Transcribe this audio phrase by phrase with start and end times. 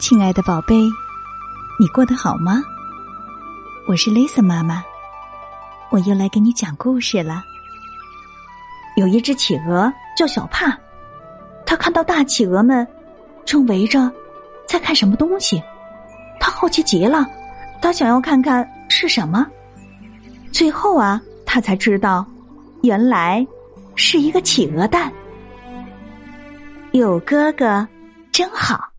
[0.00, 0.74] 亲爱的宝贝，
[1.78, 2.64] 你过得好吗？
[3.86, 4.82] 我是 Lisa 妈妈，
[5.90, 7.44] 我又来给你讲故事了。
[8.96, 10.74] 有一只企鹅叫小帕，
[11.66, 12.86] 他看到大企鹅们
[13.44, 14.10] 正围着
[14.66, 15.62] 在看什么东西，
[16.40, 17.26] 他好奇极了，
[17.82, 19.46] 他想要看看是什么。
[20.50, 22.26] 最后啊，他才知道，
[22.82, 23.46] 原来
[23.96, 25.12] 是一个企鹅蛋。
[26.92, 27.86] 有哥哥
[28.32, 28.89] 真好。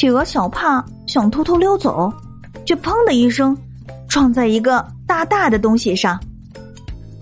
[0.00, 2.10] 企鹅小帕想偷偷溜走，
[2.64, 3.54] 却砰的一声
[4.08, 6.18] 撞在一个大大的东西上。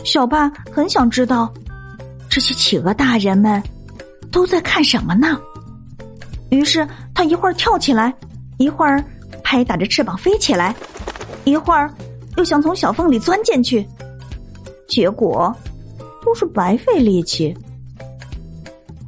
[0.05, 1.53] 小帕很想知道
[2.31, 3.61] 这些企鹅大人们
[4.31, 5.37] 都在看什么呢？
[6.51, 8.15] 于是他一会儿跳起来，
[8.59, 9.05] 一会儿
[9.43, 10.73] 拍打着翅膀飞起来，
[11.43, 11.93] 一会儿
[12.37, 13.85] 又想从小缝里钻进去，
[14.89, 15.53] 结果
[16.25, 17.53] 都是白费力气。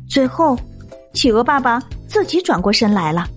[0.09, 0.59] 最后，
[1.13, 3.29] 企鹅爸爸自己转过身来了。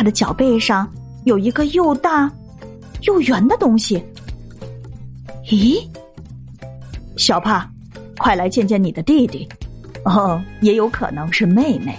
[0.00, 0.90] 他的脚背上
[1.26, 2.32] 有一个又大
[3.02, 4.02] 又圆的东西。
[5.50, 5.86] 咦，
[7.18, 7.68] 小帕，
[8.16, 9.46] 快来见见你的弟弟。
[10.06, 11.94] 哦，也有可能是妹妹。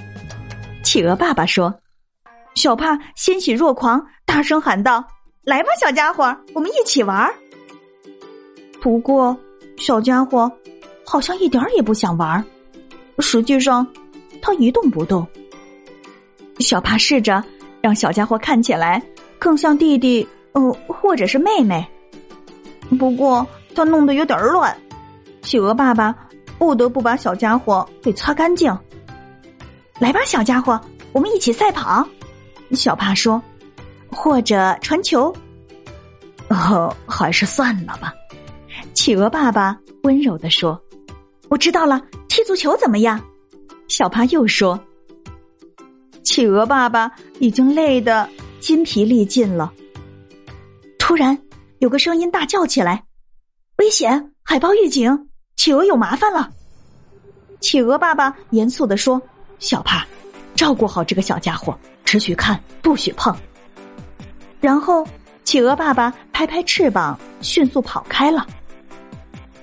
[0.81, 1.71] 企鹅爸爸说。
[2.55, 5.05] 小帕欣喜若狂，大声喊道
[5.45, 7.31] ：“来吧，小家伙，我们一起玩。”
[8.81, 9.37] 不过，
[9.77, 10.51] 小家伙
[11.05, 12.43] 好像一点也不想玩。
[13.19, 13.85] 实际上，
[14.41, 15.23] 他一动不动。
[16.57, 17.43] 小帕试着。
[17.81, 19.01] 让小家伙看起来
[19.39, 21.85] 更像弟弟，呃，或者是妹妹。
[22.99, 24.75] 不过他弄得有点乱，
[25.41, 26.15] 企鹅爸爸
[26.59, 28.75] 不得不把小家伙给擦干净。
[29.99, 30.79] 来吧，小家伙，
[31.11, 32.07] 我们一起赛跑。
[32.71, 33.41] 小帕说
[34.11, 35.33] ：“或者传球。”
[36.49, 38.13] 哦，还是算了吧。
[38.93, 40.79] 企鹅爸爸温柔的说
[41.49, 43.19] ：“我知道了，踢足球怎么样？”
[43.87, 44.79] 小帕又说。
[46.31, 48.25] 企鹅爸爸已经累得
[48.61, 49.69] 筋疲力尽了。
[50.97, 51.37] 突然，
[51.79, 53.03] 有个声音大叫起来
[53.79, 54.31] ：“危险！
[54.41, 55.27] 海豹预警！
[55.57, 56.49] 企鹅有麻烦了！”
[57.59, 59.21] 企鹅爸爸严肃的说
[59.59, 60.07] ：“小帕，
[60.55, 63.35] 照顾好这个小家伙，只许看，不许碰。”
[64.61, 65.05] 然后，
[65.43, 68.47] 企鹅爸爸拍拍翅膀，迅速跑开了。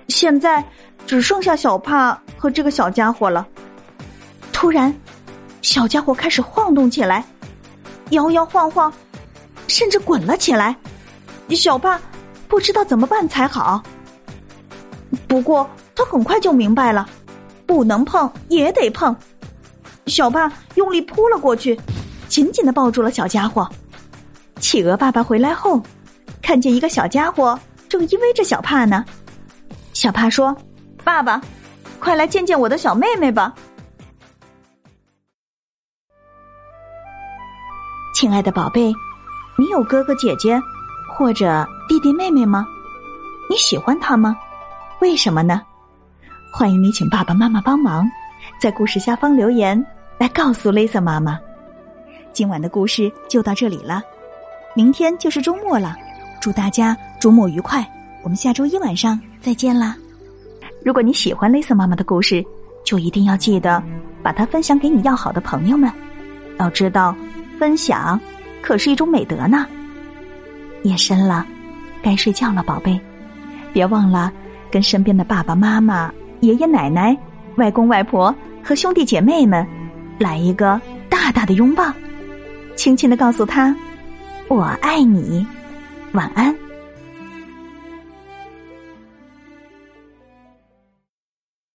[0.08, 0.62] 现在
[1.06, 3.48] 只剩下小帕和这个小家伙了。
[4.52, 4.94] 突然。
[5.68, 7.22] 小家伙开始晃动起来，
[8.08, 8.90] 摇摇晃晃，
[9.66, 10.74] 甚至滚了起来。
[11.50, 12.00] 小帕
[12.48, 13.82] 不知道怎么办才好。
[15.26, 17.06] 不过他很快就明白了，
[17.66, 19.14] 不能碰也得碰。
[20.06, 21.78] 小帕用力扑了过去，
[22.28, 23.68] 紧紧的抱住了小家伙。
[24.60, 25.82] 企鹅爸爸回来后，
[26.40, 29.04] 看见一个小家伙正依偎着小帕呢。
[29.92, 30.56] 小帕说
[31.04, 31.38] ：“爸爸，
[31.98, 33.54] 快来见见我的小妹妹吧。”
[38.20, 38.92] 亲爱的宝贝，
[39.56, 40.60] 你有哥哥姐姐
[41.08, 42.66] 或者弟弟妹妹吗？
[43.48, 44.36] 你喜欢他吗？
[45.00, 45.62] 为什么呢？
[46.52, 48.10] 欢迎你请爸爸妈妈帮忙，
[48.60, 49.80] 在故事下方留言
[50.18, 51.38] 来告诉 Lisa 妈妈。
[52.32, 54.02] 今晚的故事就到这里了，
[54.74, 55.96] 明天就是周末了，
[56.40, 57.88] 祝大家周末愉快！
[58.24, 59.94] 我们下周一晚上再见啦！
[60.84, 62.44] 如果你喜欢 Lisa 妈妈的故事，
[62.84, 63.80] 就一定要记得
[64.24, 65.88] 把它分享给你要好的朋友们。
[66.58, 67.14] 要知道。
[67.58, 68.18] 分享
[68.62, 69.66] 可是一种美德呢。
[70.84, 71.44] 夜深了，
[72.00, 72.98] 该睡觉了，宝贝，
[73.72, 74.32] 别忘了
[74.70, 77.16] 跟身边的爸爸妈妈、爷爷奶奶、
[77.56, 79.66] 外公外婆和兄弟姐妹们
[80.18, 81.92] 来一个大大的拥抱，
[82.76, 83.74] 轻轻的告诉他
[84.48, 85.44] ：“我爱你，
[86.12, 86.54] 晚安。”